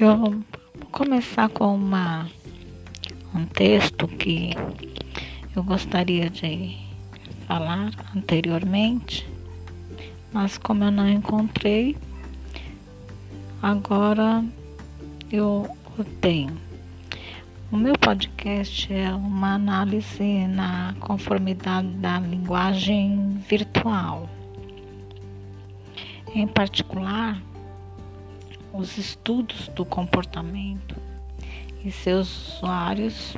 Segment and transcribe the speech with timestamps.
[0.00, 0.34] Eu vou
[0.90, 2.26] começar com uma,
[3.34, 4.52] um texto que
[5.54, 6.78] eu gostaria de
[7.46, 9.28] falar anteriormente,
[10.32, 11.98] mas como eu não encontrei,
[13.60, 14.42] agora
[15.30, 15.68] eu
[15.98, 16.56] o tenho.
[17.70, 24.30] O meu podcast é uma análise na conformidade da linguagem virtual.
[26.34, 27.49] Em particular,
[28.72, 30.96] os estudos do comportamento
[31.84, 33.36] e seus usuários,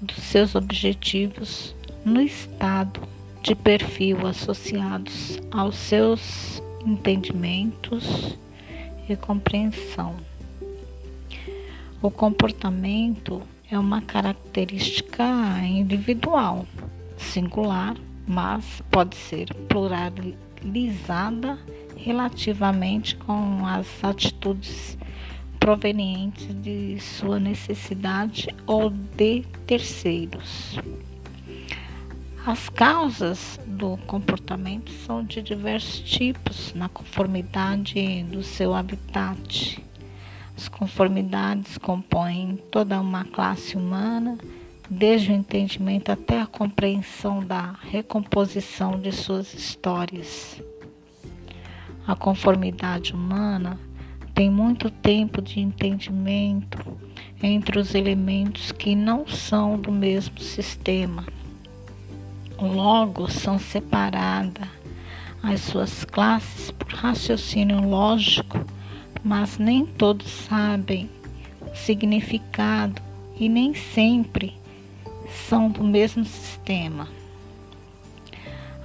[0.00, 1.74] dos seus objetivos
[2.04, 3.00] no estado
[3.42, 8.38] de perfil associados aos seus entendimentos
[9.08, 10.16] e compreensão.
[12.02, 15.24] O comportamento é uma característica
[15.62, 16.66] individual,
[17.18, 21.58] singular, mas pode ser pluralizada
[22.02, 24.96] relativamente com as atitudes
[25.58, 30.78] provenientes de sua necessidade ou de terceiros.
[32.46, 39.78] As causas do comportamento são de diversos tipos, na conformidade do seu habitat.
[40.56, 44.38] As conformidades compõem toda uma classe humana,
[44.88, 50.60] desde o entendimento até a compreensão da recomposição de suas histórias.
[52.10, 53.78] A conformidade humana
[54.34, 56.76] tem muito tempo de entendimento
[57.40, 61.24] entre os elementos que não são do mesmo sistema.
[62.60, 64.66] Logo, são separadas
[65.40, 68.58] as suas classes por raciocínio lógico,
[69.22, 71.08] mas nem todos sabem
[71.60, 73.00] o significado
[73.38, 74.58] e nem sempre
[75.48, 77.06] são do mesmo sistema.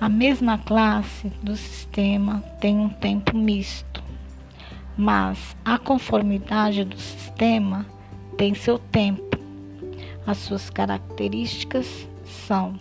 [0.00, 4.02] A mesma classe do sistema tem um tempo misto,
[4.96, 7.86] mas a conformidade do sistema
[8.36, 9.38] tem seu tempo.
[10.26, 12.74] As suas características são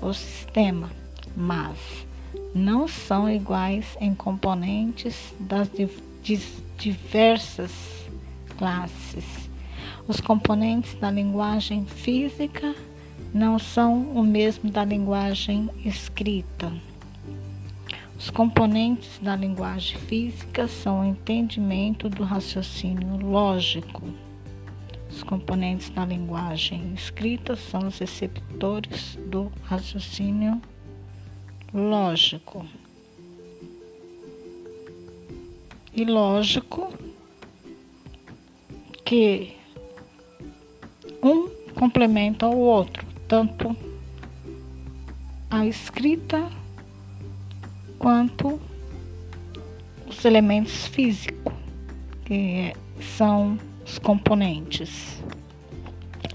[0.00, 0.90] o sistema,
[1.34, 2.06] mas
[2.54, 5.70] não são iguais em componentes das
[6.76, 7.72] diversas
[8.56, 9.48] classes.
[10.06, 12.74] Os componentes da linguagem física
[13.32, 16.72] não são o mesmo da linguagem escrita.
[18.18, 24.02] Os componentes da linguagem física são o entendimento do raciocínio lógico.
[25.08, 30.60] Os componentes da linguagem escrita são os receptores do raciocínio
[31.72, 32.66] lógico.
[35.94, 36.92] E lógico
[39.04, 39.56] que
[41.22, 43.76] um complementa o outro tanto
[45.50, 46.50] a escrita
[47.98, 48.58] quanto
[50.08, 51.52] os elementos físicos,
[52.24, 52.72] que
[53.16, 55.22] são os componentes,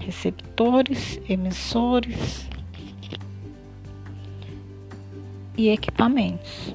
[0.00, 2.48] receptores, emissores
[5.56, 6.74] e equipamentos.